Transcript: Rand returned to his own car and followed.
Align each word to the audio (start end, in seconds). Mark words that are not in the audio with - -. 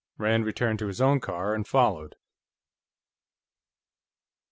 Rand 0.17 0.45
returned 0.47 0.79
to 0.79 0.87
his 0.87 0.99
own 0.99 1.19
car 1.19 1.53
and 1.53 1.67
followed. 1.67 2.15